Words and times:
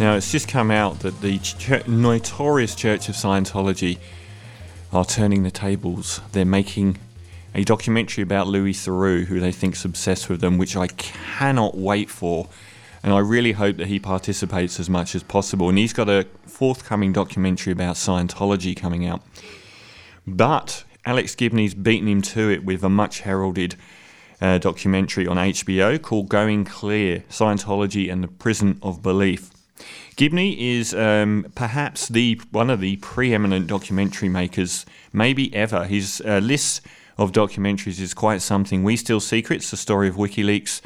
Now, 0.00 0.16
it's 0.16 0.32
just 0.32 0.48
come 0.48 0.72
out 0.72 1.00
that 1.00 1.20
the 1.20 1.38
ch- 1.38 1.86
notorious 1.86 2.74
Church 2.74 3.08
of 3.08 3.14
Scientology 3.14 3.98
are 4.92 5.04
turning 5.04 5.44
the 5.44 5.52
tables. 5.52 6.20
They're 6.32 6.44
making 6.44 6.98
a 7.54 7.62
documentary 7.62 8.22
about 8.22 8.48
Louis 8.48 8.72
Theroux, 8.72 9.26
who 9.26 9.38
they 9.38 9.52
think's 9.52 9.84
obsessed 9.84 10.28
with 10.28 10.40
them, 10.40 10.58
which 10.58 10.76
I 10.76 10.88
cannot 10.88 11.76
wait 11.76 12.10
for. 12.10 12.48
And 13.04 13.12
I 13.12 13.20
really 13.20 13.52
hope 13.52 13.76
that 13.76 13.86
he 13.86 14.00
participates 14.00 14.80
as 14.80 14.90
much 14.90 15.14
as 15.14 15.22
possible. 15.22 15.68
And 15.68 15.78
he's 15.78 15.92
got 15.92 16.08
a 16.08 16.26
forthcoming 16.44 17.12
documentary 17.12 17.72
about 17.72 17.94
Scientology 17.94 18.76
coming 18.76 19.06
out. 19.06 19.22
But 20.26 20.82
Alex 21.06 21.36
Gibney's 21.36 21.74
beaten 21.74 22.08
him 22.08 22.22
to 22.22 22.50
it 22.50 22.64
with 22.64 22.82
a 22.82 22.88
much 22.88 23.20
heralded 23.20 23.76
uh, 24.40 24.58
documentary 24.58 25.28
on 25.28 25.36
HBO 25.36 26.02
called 26.02 26.28
Going 26.28 26.64
Clear 26.64 27.22
Scientology 27.30 28.10
and 28.10 28.24
the 28.24 28.28
Prison 28.28 28.80
of 28.82 29.00
Belief. 29.00 29.53
Gibney 30.16 30.78
is 30.78 30.94
um, 30.94 31.46
perhaps 31.54 32.08
the 32.08 32.40
one 32.50 32.70
of 32.70 32.80
the 32.80 32.96
preeminent 32.96 33.66
documentary 33.66 34.28
makers, 34.28 34.86
maybe 35.12 35.54
ever. 35.54 35.84
His 35.84 36.22
uh, 36.24 36.38
list 36.38 36.82
of 37.18 37.32
documentaries 37.32 38.00
is 38.00 38.14
quite 38.14 38.42
something. 38.42 38.84
We 38.84 38.96
Steal 38.96 39.20
Secrets, 39.20 39.70
the 39.70 39.76
story 39.76 40.08
of 40.08 40.16
WikiLeaks, 40.16 40.80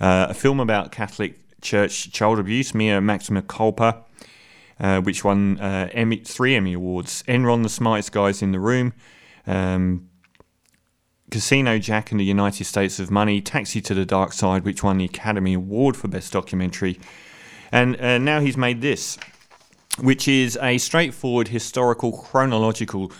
uh, 0.00 0.26
a 0.30 0.34
film 0.34 0.60
about 0.60 0.92
Catholic 0.92 1.38
Church 1.60 2.12
child 2.12 2.38
abuse, 2.38 2.74
Mea 2.74 3.00
Maxima 3.00 3.42
Culpa, 3.42 4.04
uh, 4.80 5.00
which 5.00 5.24
won 5.24 5.58
uh, 5.60 5.88
Emmy, 5.92 6.18
three 6.18 6.54
Emmy 6.54 6.74
Awards. 6.74 7.22
Enron, 7.24 7.62
the 7.62 7.68
smartest 7.68 8.12
guys 8.12 8.42
in 8.42 8.52
the 8.52 8.60
room. 8.60 8.92
Um, 9.46 10.08
Casino 11.30 11.78
Jack 11.78 12.10
and 12.10 12.18
the 12.18 12.24
United 12.24 12.64
States 12.64 12.98
of 12.98 13.10
Money, 13.10 13.40
Taxi 13.40 13.80
to 13.82 13.94
the 13.94 14.06
Dark 14.06 14.32
Side, 14.32 14.64
which 14.64 14.82
won 14.82 14.98
the 14.98 15.04
Academy 15.04 15.54
Award 15.54 15.96
for 15.96 16.08
Best 16.08 16.32
Documentary. 16.32 16.98
And 17.72 18.00
uh, 18.00 18.18
now 18.18 18.40
he's 18.40 18.56
made 18.56 18.80
this, 18.80 19.18
which 20.00 20.26
is 20.26 20.58
a 20.60 20.78
straightforward 20.78 21.48
historical 21.48 22.12
chronological 22.12 23.12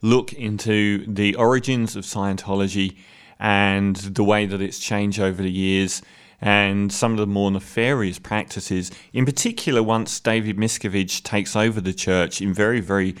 look 0.00 0.32
into 0.32 1.06
the 1.06 1.34
origins 1.36 1.94
of 1.94 2.04
Scientology 2.04 2.96
and 3.38 3.96
the 3.96 4.24
way 4.24 4.46
that 4.46 4.60
it's 4.60 4.78
changed 4.78 5.20
over 5.20 5.42
the 5.42 5.50
years 5.50 6.02
and 6.42 6.92
some 6.92 7.12
of 7.12 7.18
the 7.18 7.26
more 7.26 7.52
nefarious 7.52 8.18
practices, 8.18 8.90
in 9.12 9.24
particular 9.24 9.80
once 9.80 10.18
David 10.18 10.56
Miscavige 10.56 11.22
takes 11.22 11.54
over 11.54 11.80
the 11.80 11.92
church 11.92 12.42
in 12.42 12.52
very, 12.52 12.80
very 12.80 13.14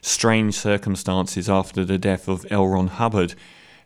strange 0.00 0.54
circumstances 0.54 1.50
after 1.50 1.84
the 1.84 1.98
death 1.98 2.28
of 2.28 2.46
L. 2.50 2.68
Ron 2.68 2.86
Hubbard. 2.86 3.34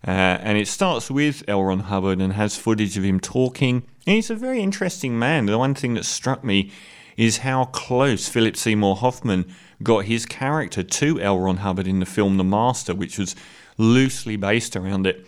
Uh, 0.06 0.10
and 0.10 0.58
it 0.58 0.68
starts 0.68 1.10
with 1.10 1.42
L. 1.48 1.64
Ron 1.64 1.80
Hubbard 1.80 2.20
and 2.20 2.34
has 2.34 2.56
footage 2.56 2.98
of 2.98 3.04
him 3.04 3.18
talking. 3.18 3.84
And 4.08 4.14
he's 4.14 4.30
a 4.30 4.34
very 4.34 4.62
interesting 4.62 5.18
man. 5.18 5.44
The 5.44 5.58
one 5.58 5.74
thing 5.74 5.92
that 5.92 6.06
struck 6.06 6.42
me 6.42 6.70
is 7.18 7.38
how 7.38 7.66
close 7.66 8.26
Philip 8.26 8.56
Seymour 8.56 8.96
Hoffman 8.96 9.54
got 9.82 10.06
his 10.06 10.24
character 10.24 10.82
to 10.82 11.20
L. 11.20 11.38
Ron 11.38 11.58
Hubbard 11.58 11.86
in 11.86 12.00
the 12.00 12.06
film 12.06 12.38
The 12.38 12.42
Master, 12.42 12.94
which 12.94 13.18
was 13.18 13.36
loosely 13.76 14.36
based 14.36 14.76
around 14.76 15.06
it. 15.06 15.26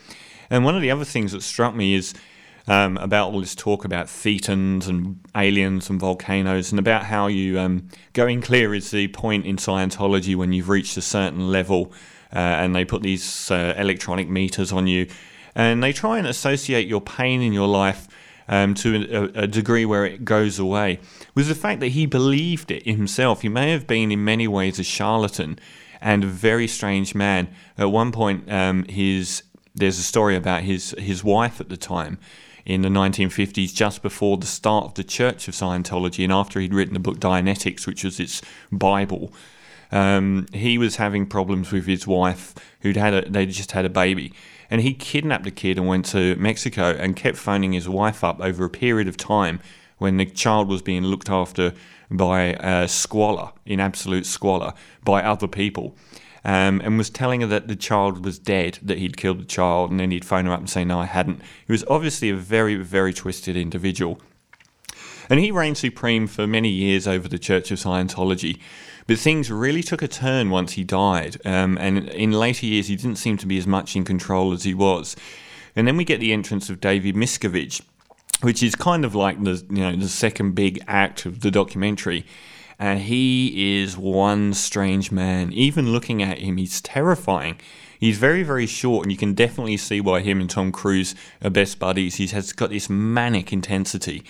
And 0.48 0.64
one 0.64 0.77
of 0.77 0.81
the 0.81 0.91
other 0.91 1.05
things 1.05 1.33
that 1.33 1.42
struck 1.42 1.75
me 1.75 1.92
is 1.92 2.14
um, 2.69 2.97
about 2.97 3.34
all 3.34 3.41
this 3.41 3.55
talk 3.55 3.84
about 3.84 4.06
thetans 4.06 4.89
and 4.89 5.20
aliens 5.36 5.91
and 5.91 6.01
volcanoes, 6.01 6.73
and 6.73 6.78
about 6.78 7.05
how 7.05 7.27
you 7.27 7.61
um, 7.61 7.86
going 8.14 8.41
clear 8.41 8.73
is 8.75 8.91
the 8.92 9.08
point 9.08 9.45
in 9.45 9.56
Scientology 9.56 10.34
when 10.34 10.55
you've 10.55 10.70
reached 10.70 10.97
a 10.97 11.03
certain 11.03 11.51
level, 11.53 11.92
uh, 12.34 12.39
and 12.39 12.75
they 12.75 12.86
put 12.86 13.03
these 13.03 13.51
uh, 13.51 13.75
electronic 13.77 14.31
meters 14.31 14.73
on 14.73 14.86
you, 14.86 15.06
and 15.55 15.83
they 15.83 15.92
try 15.92 16.17
and 16.17 16.27
associate 16.27 16.89
your 16.89 17.03
pain 17.03 17.42
in 17.42 17.53
your 17.53 17.69
life. 17.69 18.08
Um, 18.53 18.75
to 18.75 19.33
a, 19.37 19.43
a, 19.43 19.47
degree 19.47 19.84
where 19.84 20.05
it 20.05 20.25
goes 20.25 20.59
away, 20.59 20.98
was 21.37 21.47
the 21.47 21.55
fact 21.55 21.79
that 21.79 21.91
he 21.91 22.05
believed 22.05 22.73
it 22.73 22.84
himself. 22.84 23.42
He 23.42 23.48
may 23.48 23.70
have 23.70 23.87
been 23.87 24.11
in 24.11 24.25
many 24.25 24.48
ways 24.48 24.81
a 24.81 24.83
charlatan 24.83 25.57
and 26.01 26.25
a 26.25 26.27
very 26.27 26.67
strange 26.67 27.15
man. 27.15 27.47
At 27.79 27.92
one 27.92 28.11
point, 28.11 28.51
um, 28.51 28.86
his 28.86 29.45
there's 29.73 30.01
a 30.01 30.02
story 30.02 30.35
about 30.35 30.63
his 30.63 30.97
his 30.98 31.23
wife 31.23 31.61
at 31.61 31.69
the 31.69 31.77
time 31.77 32.19
in 32.64 32.83
the 32.83 32.89
1950s, 32.89 33.74
just 33.74 34.02
before 34.02 34.36
the 34.36 34.47
start 34.47 34.85
of 34.85 34.95
the 34.95 35.05
Church 35.05 35.48
of 35.48 35.55
Scientology, 35.55 36.24
and 36.24 36.33
after 36.33 36.61
he'd 36.61 36.74
written 36.74 36.95
the 36.95 37.01
book 37.01 37.19
Dianetics, 37.19 37.86
which 37.86 38.05
was 38.05 38.20
its 38.20 38.42
Bible. 38.70 39.33
Um, 39.92 40.46
he 40.52 40.78
was 40.78 40.96
having 40.96 41.27
problems 41.27 41.73
with 41.73 41.86
his 41.86 42.06
wife, 42.06 42.55
who'd 42.80 42.96
had 42.96 43.14
a, 43.14 43.28
they 43.28 43.46
just 43.46 43.73
had 43.73 43.84
a 43.84 43.90
baby, 43.90 44.33
and 44.70 44.80
he 44.80 44.95
kidnapped 44.95 45.45
the 45.45 45.51
kid 45.51 45.78
and 45.78 45.86
went 45.86 46.06
to 46.06 46.36
Mexico 46.36 46.96
and 46.98 47.17
kept 47.17 47.36
phoning 47.36 47.73
his 47.73 47.89
wife 47.89 48.23
up 48.23 48.40
over 48.40 48.64
a 48.64 48.70
period 48.70 49.08
of 49.08 49.17
time 49.17 49.61
when 49.98 50.17
the 50.17 50.27
child 50.27 50.68
was 50.68 50.80
being 50.80 51.05
looked 51.05 51.29
after 51.29 51.74
by 52.11 52.86
squalor, 52.86 53.50
in 53.67 53.80
absolute 53.80 54.27
squalor, 54.27 54.73
by 55.05 55.23
other 55.23 55.46
people 55.46 55.96
um, 56.45 56.80
and 56.83 56.96
was 56.96 57.11
telling 57.11 57.42
her 57.42 57.46
that 57.46 57.68
the 57.68 57.77
child 57.77 58.24
was 58.24 58.39
dead, 58.39 58.79
that 58.83 58.98
he'd 58.98 59.17
killed 59.17 59.40
the 59.40 59.45
child, 59.45 59.90
and 59.90 60.00
then 60.00 60.11
he'd 60.11 60.24
phone 60.24 60.46
her 60.46 60.52
up 60.52 60.61
and 60.61 60.70
say, 60.70 60.84
No, 60.84 61.00
I 61.00 61.06
hadn't. 61.06 61.40
He 61.67 61.73
was 61.73 61.84
obviously 61.89 62.30
a 62.30 62.36
very, 62.36 62.77
very 62.77 63.12
twisted 63.12 63.56
individual. 63.56 64.20
And 65.30 65.41
he 65.41 65.51
reigned 65.51 65.79
supreme 65.79 66.27
for 66.27 66.46
many 66.46 66.68
years 66.68 67.07
over 67.08 67.29
the 67.29 67.39
Church 67.39 67.70
of 67.70 67.79
Scientology. 67.79 68.58
But 69.07 69.18
things 69.18 69.51
really 69.51 69.83
took 69.83 70.02
a 70.02 70.08
turn 70.08 70.51
once 70.51 70.73
he 70.73 70.85
died, 70.85 71.39
um, 71.45 71.79
and 71.79 72.08
in 72.11 72.33
later 72.33 72.67
years, 72.67 72.89
he 72.89 72.96
didn't 72.96 73.17
seem 73.17 73.39
to 73.39 73.46
be 73.46 73.57
as 73.57 73.67
much 73.67 73.96
in 73.96 74.05
control 74.05 74.52
as 74.52 74.64
he 74.64 74.74
was. 74.74 75.17
And 75.74 75.89
then 75.89 75.96
we 75.96 76.05
get 76.05 76.20
the 76.20 76.33
entrance 76.33 76.68
of 76.68 76.80
David 76.80 77.14
Miscavige, 77.14 77.80
which 78.42 78.63
is 78.63 78.74
kind 78.74 79.05
of 79.05 79.14
like 79.14 79.42
the 79.42 79.64
you 79.70 79.80
know 79.80 79.96
the 79.96 80.08
second 80.08 80.55
big 80.55 80.83
act 80.86 81.24
of 81.24 81.41
the 81.41 81.51
documentary 81.51 82.27
and 82.80 82.98
he 82.98 83.83
is 83.83 83.97
one 83.97 84.55
strange 84.55 85.12
man. 85.12 85.52
Even 85.52 85.92
looking 85.92 86.23
at 86.23 86.39
him, 86.39 86.57
he's 86.57 86.80
terrifying. 86.80 87.61
He's 88.01 88.17
very, 88.17 88.42
very 88.42 88.67
short, 88.67 89.05
and 89.05 89.12
you 89.12 89.18
can 89.18 89.35
definitely 89.35 89.77
see 89.77 90.01
why 90.01 90.20
him 90.20 90.41
and 90.41 90.48
Tom 90.48 90.73
Cruise 90.73 91.14
are 91.45 91.51
best 91.51 91.79
buddies. 91.79 92.14
He 92.14 92.27
has 92.29 92.55
got 92.55 92.70
this 92.70 92.89
manic 92.89 93.52
intensity. 93.52 94.24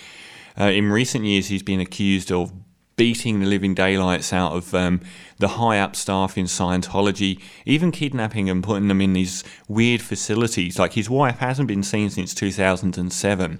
Uh, 0.61 0.69
in 0.69 0.91
recent 0.91 1.25
years, 1.25 1.47
he's 1.47 1.63
been 1.63 1.79
accused 1.79 2.31
of 2.31 2.53
beating 2.95 3.39
the 3.39 3.47
living 3.47 3.73
daylights 3.73 4.31
out 4.31 4.51
of 4.51 4.75
um, 4.75 5.01
the 5.39 5.47
high 5.47 5.79
up 5.79 5.95
staff 5.95 6.37
in 6.37 6.45
Scientology, 6.45 7.41
even 7.65 7.91
kidnapping 7.91 8.47
and 8.47 8.63
putting 8.63 8.87
them 8.87 9.01
in 9.01 9.13
these 9.13 9.43
weird 9.67 10.03
facilities. 10.03 10.77
Like 10.77 10.93
his 10.93 11.09
wife 11.09 11.39
hasn't 11.39 11.67
been 11.67 11.81
seen 11.81 12.11
since 12.11 12.35
2007, 12.35 13.59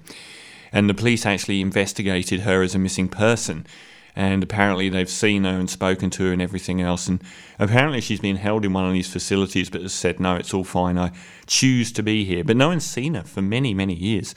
and 0.70 0.88
the 0.88 0.94
police 0.94 1.26
actually 1.26 1.60
investigated 1.60 2.40
her 2.40 2.62
as 2.62 2.76
a 2.76 2.78
missing 2.78 3.08
person 3.08 3.66
and 4.14 4.42
apparently 4.42 4.88
they've 4.88 5.08
seen 5.08 5.44
her 5.44 5.58
and 5.58 5.70
spoken 5.70 6.10
to 6.10 6.24
her 6.24 6.32
and 6.32 6.42
everything 6.42 6.82
else. 6.82 7.08
And 7.08 7.22
apparently 7.58 8.00
she's 8.02 8.20
been 8.20 8.36
held 8.36 8.64
in 8.64 8.74
one 8.74 8.84
of 8.84 8.92
these 8.92 9.10
facilities, 9.10 9.70
but 9.70 9.80
has 9.80 9.94
said, 9.94 10.20
no, 10.20 10.36
it's 10.36 10.52
all 10.52 10.64
fine. 10.64 10.98
I 10.98 11.12
choose 11.46 11.90
to 11.92 12.02
be 12.02 12.24
here. 12.26 12.44
But 12.44 12.58
no 12.58 12.68
one's 12.68 12.84
seen 12.84 13.14
her 13.14 13.22
for 13.22 13.40
many, 13.40 13.72
many 13.72 13.94
years. 13.94 14.34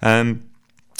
Um, 0.00 0.48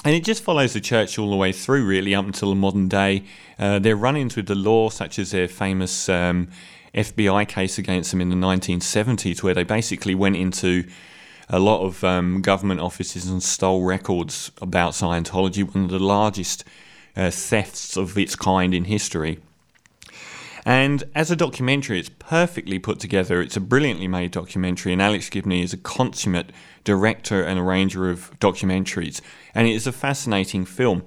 and 0.05 0.15
it 0.15 0.25
just 0.25 0.43
follows 0.43 0.73
the 0.73 0.81
church 0.81 1.19
all 1.19 1.31
the 1.31 1.37
way 1.37 1.53
through, 1.53 1.87
really, 1.87 2.15
up 2.15 2.27
until 2.27 2.49
the 2.51 2.55
modern 2.55 2.89
day. 2.89 3.25
Uh, 3.59 3.79
their 3.79 3.97
run 3.97 4.17
ins 4.17 4.37
with 4.37 4.47
the 4.47 4.55
law, 4.55 4.91
such 4.91 5.19
as 5.19 5.31
their 5.31 5.49
famous 5.49 6.09
um, 6.09 6.49
FBI 6.95 7.47
case 7.47 7.79
against 7.79 8.11
them 8.11 8.21
in 8.21 8.29
the 8.29 8.37
1970s, 8.37 9.43
where 9.43 9.55
they 9.55 9.65
basically 9.65 10.15
went 10.15 10.37
into 10.37 10.85
a 11.49 11.59
lot 11.59 11.85
of 11.85 12.03
um, 12.03 12.43
government 12.43 12.81
offices 12.81 13.29
and 13.29 13.43
stole 13.43 13.83
records 13.83 14.51
about 14.61 14.93
Scientology, 14.93 15.63
one 15.63 15.85
of 15.85 15.91
the 15.91 15.99
largest 15.99 16.65
uh, 17.17 17.31
thefts 17.31 17.97
of 17.97 18.19
its 18.19 18.35
kind 18.35 18.75
in 18.75 18.85
history. 18.85 19.39
And 20.65 21.05
as 21.15 21.31
a 21.31 21.37
documentary, 21.37 21.99
it's 21.99 22.11
perfectly 22.19 22.79
put 22.79 23.01
together. 23.01 23.43
It's 23.43 23.57
a 23.57 23.61
brilliantly 23.61 24.07
made 24.07 24.31
documentary, 24.31 24.93
and 24.93 25.03
Alex 25.03 25.29
Gibney 25.29 25.63
is 25.63 25.73
a 25.73 25.77
consummate 25.77 26.51
director 26.85 27.43
and 27.43 27.59
arranger 27.59 28.11
of 28.11 28.39
documentaries, 28.39 29.21
and 29.55 29.67
it 29.67 29.73
is 29.73 29.87
a 29.87 29.93
fascinating 29.93 30.65
film. 30.65 31.03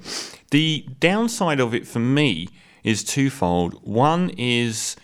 The 0.51 0.85
downside 0.99 1.59
of 1.59 1.73
it 1.73 1.87
for 1.87 1.99
me 1.99 2.49
is 2.84 3.03
twofold. 3.03 3.79
One 3.81 4.31
is 4.37 4.96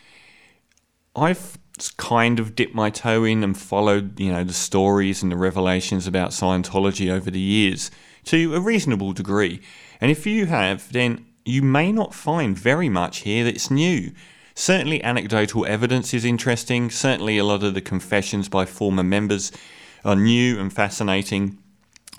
I've 1.16 1.58
kind 1.98 2.40
of 2.40 2.56
dipped 2.56 2.76
my 2.76 2.90
toe 2.90 3.24
in 3.24 3.44
and 3.44 3.58
followed, 3.58 4.20
you 4.20 4.32
know, 4.32 4.44
the 4.44 4.54
stories 4.54 5.24
and 5.24 5.32
the 5.32 5.38
revelations 5.38 6.08
about 6.08 6.32
Scientology 6.32 7.10
over 7.10 7.32
the 7.32 7.40
years 7.40 7.90
to 8.26 8.54
a 8.56 8.60
reasonable 8.60 9.14
degree. 9.14 9.62
And 10.00 10.12
if 10.12 10.28
you 10.28 10.46
have, 10.46 10.92
then 10.92 11.26
you 11.44 11.62
may 11.62 11.92
not 11.92 12.14
find 12.14 12.58
very 12.58 12.90
much 12.90 13.20
here 13.20 13.44
that's 13.44 13.72
new. 13.72 14.12
Certainly, 14.62 15.04
anecdotal 15.04 15.66
evidence 15.66 16.14
is 16.14 16.24
interesting. 16.24 16.92
Certainly, 16.92 17.40
a 17.40 17.44
lot 17.44 17.64
of 17.64 17.74
the 17.74 17.82
confessions 17.82 18.48
by 18.48 18.66
former 18.66 19.02
members 19.02 19.52
are 20.06 20.16
new 20.16 20.60
and 20.60 20.72
fascinating. 20.72 21.58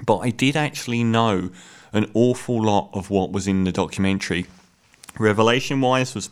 But 0.05 0.19
I 0.19 0.31
did 0.31 0.57
actually 0.57 1.05
know 1.05 1.51
an 1.93 2.11
awful 2.15 2.61
lot 2.61 2.91
of 2.95 3.11
what 3.11 3.31
was 3.31 3.47
in 3.47 3.63
the 3.63 3.71
documentary. 3.71 4.47
Revelation 5.21 5.81
wise, 5.81 6.17
was 6.17 6.31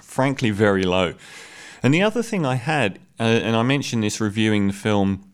frankly 0.00 0.48
very 0.48 0.84
low. 0.84 1.12
And 1.82 1.92
the 1.92 2.00
other 2.00 2.22
thing 2.22 2.46
I 2.46 2.54
had, 2.54 2.98
uh, 3.20 3.24
and 3.24 3.54
I 3.54 3.62
mentioned 3.62 4.04
this 4.04 4.22
reviewing 4.22 4.68
the 4.68 4.72
film 4.72 5.30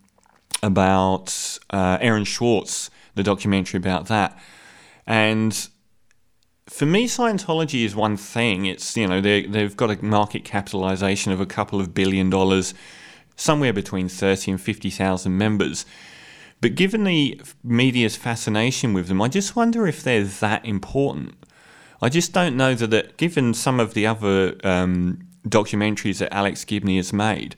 about 0.60 1.56
uh, 1.70 1.98
Aaron 2.00 2.24
Swartz, 2.24 2.90
the 3.14 3.22
documentary 3.22 3.78
about 3.78 4.06
that, 4.06 4.36
and 5.06 5.68
for 6.66 6.86
me, 6.86 7.06
Scientology 7.06 7.84
is 7.84 7.94
one 7.94 8.16
thing. 8.16 8.66
It's 8.66 8.96
you 8.96 9.06
know 9.06 9.20
they 9.20 9.46
they've 9.46 9.76
got 9.76 9.90
a 9.90 10.04
market 10.04 10.44
capitalization 10.44 11.32
of 11.32 11.40
a 11.40 11.46
couple 11.46 11.80
of 11.80 11.94
billion 11.94 12.30
dollars, 12.30 12.74
somewhere 13.36 13.72
between 13.72 14.08
thirty 14.08 14.50
and 14.50 14.60
fifty 14.60 14.90
thousand 14.90 15.36
members. 15.36 15.84
But 16.60 16.74
given 16.74 17.04
the 17.04 17.40
media's 17.62 18.16
fascination 18.16 18.94
with 18.94 19.08
them, 19.08 19.20
I 19.20 19.28
just 19.28 19.54
wonder 19.54 19.86
if 19.86 20.02
they're 20.02 20.24
that 20.24 20.64
important. 20.64 21.34
I 22.00 22.08
just 22.08 22.32
don't 22.32 22.56
know 22.56 22.74
that, 22.74 22.90
that 22.90 23.16
given 23.18 23.52
some 23.52 23.78
of 23.78 23.92
the 23.92 24.06
other 24.06 24.56
um, 24.64 25.28
documentaries 25.46 26.18
that 26.18 26.32
Alex 26.32 26.64
Gibney 26.64 26.96
has 26.96 27.12
made, 27.12 27.56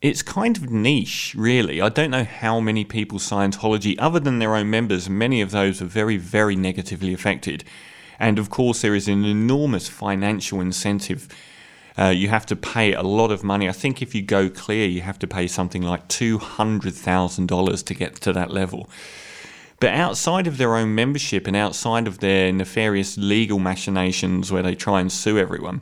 it's 0.00 0.22
kind 0.22 0.56
of 0.56 0.70
niche, 0.70 1.34
really. 1.36 1.80
I 1.80 1.88
don't 1.88 2.10
know 2.10 2.24
how 2.24 2.60
many 2.60 2.84
people 2.84 3.18
Scientology, 3.18 3.96
other 3.98 4.20
than 4.20 4.38
their 4.38 4.54
own 4.54 4.70
members, 4.70 5.08
many 5.10 5.40
of 5.40 5.50
those 5.50 5.82
are 5.82 5.86
very, 5.86 6.16
very 6.16 6.54
negatively 6.54 7.12
affected. 7.12 7.64
And 8.22 8.38
of 8.38 8.50
course, 8.50 8.82
there 8.82 8.94
is 8.94 9.08
an 9.08 9.24
enormous 9.24 9.88
financial 9.88 10.60
incentive. 10.60 11.26
Uh, 11.98 12.14
you 12.14 12.28
have 12.28 12.46
to 12.46 12.56
pay 12.56 12.92
a 12.92 13.02
lot 13.02 13.32
of 13.32 13.42
money. 13.42 13.68
I 13.68 13.72
think 13.72 14.00
if 14.00 14.14
you 14.14 14.22
go 14.22 14.48
clear, 14.48 14.86
you 14.86 15.00
have 15.00 15.18
to 15.18 15.26
pay 15.26 15.48
something 15.48 15.82
like 15.82 16.06
$200,000 16.06 17.84
to 17.84 17.94
get 17.94 18.14
to 18.20 18.32
that 18.32 18.52
level. 18.52 18.88
But 19.80 19.94
outside 19.94 20.46
of 20.46 20.56
their 20.56 20.76
own 20.76 20.94
membership 20.94 21.48
and 21.48 21.56
outside 21.56 22.06
of 22.06 22.20
their 22.20 22.52
nefarious 22.52 23.18
legal 23.18 23.58
machinations 23.58 24.52
where 24.52 24.62
they 24.62 24.76
try 24.76 25.00
and 25.00 25.10
sue 25.10 25.36
everyone, 25.36 25.80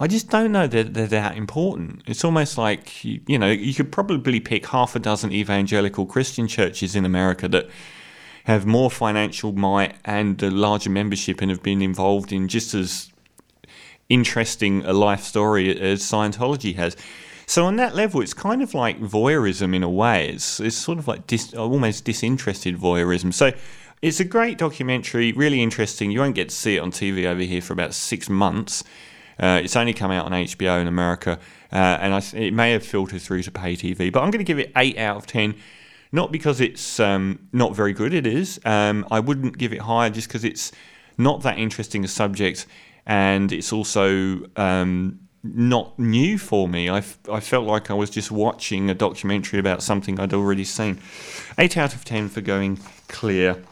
I 0.00 0.08
just 0.08 0.30
don't 0.30 0.50
know 0.50 0.66
that 0.66 0.94
they're 0.94 1.06
that 1.06 1.36
important. 1.36 2.02
It's 2.08 2.24
almost 2.24 2.58
like, 2.58 3.04
you 3.04 3.38
know, 3.38 3.50
you 3.50 3.72
could 3.72 3.92
probably 3.92 4.40
pick 4.40 4.66
half 4.66 4.96
a 4.96 4.98
dozen 4.98 5.30
evangelical 5.30 6.06
Christian 6.06 6.48
churches 6.48 6.96
in 6.96 7.04
America 7.04 7.46
that 7.46 7.68
have 8.48 8.64
more 8.64 8.90
financial 8.90 9.52
might 9.52 9.94
and 10.06 10.42
a 10.42 10.50
larger 10.50 10.88
membership 10.88 11.42
and 11.42 11.50
have 11.50 11.62
been 11.62 11.82
involved 11.82 12.32
in 12.32 12.48
just 12.48 12.72
as 12.72 13.12
interesting 14.08 14.82
a 14.86 14.92
life 14.94 15.22
story 15.22 15.78
as 15.78 16.00
Scientology 16.00 16.74
has. 16.74 16.96
So 17.44 17.66
on 17.66 17.76
that 17.76 17.94
level, 17.94 18.22
it's 18.22 18.32
kind 18.32 18.62
of 18.62 18.72
like 18.72 18.98
voyeurism 19.02 19.76
in 19.76 19.82
a 19.82 19.90
way. 19.90 20.30
It's 20.30 20.60
it's 20.60 20.76
sort 20.76 20.98
of 20.98 21.06
like 21.06 21.26
dis, 21.26 21.52
almost 21.52 22.06
disinterested 22.06 22.78
voyeurism. 22.78 23.34
So 23.34 23.52
it's 24.00 24.18
a 24.18 24.24
great 24.24 24.56
documentary, 24.56 25.32
really 25.32 25.62
interesting. 25.62 26.10
You 26.10 26.20
won't 26.20 26.34
get 26.34 26.48
to 26.48 26.54
see 26.54 26.76
it 26.76 26.80
on 26.80 26.90
TV 26.90 27.26
over 27.26 27.42
here 27.42 27.60
for 27.60 27.74
about 27.74 27.92
six 27.92 28.30
months. 28.30 28.82
Uh, 29.38 29.60
it's 29.62 29.76
only 29.76 29.92
come 29.92 30.10
out 30.10 30.24
on 30.24 30.32
HBO 30.32 30.80
in 30.80 30.86
America, 30.88 31.38
uh, 31.70 31.76
and 32.00 32.14
I, 32.14 32.22
it 32.34 32.54
may 32.54 32.72
have 32.72 32.82
filtered 32.82 33.20
through 33.20 33.42
to 33.42 33.50
pay 33.50 33.76
TV. 33.76 34.10
But 34.10 34.22
I'm 34.22 34.30
going 34.30 34.44
to 34.44 34.50
give 34.52 34.58
it 34.58 34.72
eight 34.74 34.96
out 34.96 35.18
of 35.18 35.26
ten. 35.26 35.54
Not 36.10 36.32
because 36.32 36.60
it's 36.60 36.98
um, 37.00 37.48
not 37.52 37.74
very 37.74 37.92
good, 37.92 38.14
it 38.14 38.26
is. 38.26 38.60
Um, 38.64 39.06
I 39.10 39.20
wouldn't 39.20 39.58
give 39.58 39.72
it 39.72 39.80
higher 39.80 40.10
just 40.10 40.28
because 40.28 40.44
it's 40.44 40.72
not 41.18 41.42
that 41.42 41.58
interesting 41.58 42.04
a 42.04 42.08
subject 42.08 42.66
and 43.06 43.52
it's 43.52 43.72
also 43.72 44.42
um, 44.56 45.18
not 45.42 45.98
new 45.98 46.38
for 46.38 46.68
me. 46.68 46.90
I, 46.90 46.98
I 47.30 47.40
felt 47.40 47.66
like 47.66 47.90
I 47.90 47.94
was 47.94 48.10
just 48.10 48.30
watching 48.30 48.90
a 48.90 48.94
documentary 48.94 49.58
about 49.58 49.82
something 49.82 50.20
I'd 50.20 50.34
already 50.34 50.64
seen. 50.64 51.00
8 51.58 51.76
out 51.76 51.94
of 51.94 52.04
10 52.04 52.28
for 52.28 52.40
going 52.40 52.78
clear. 53.08 53.62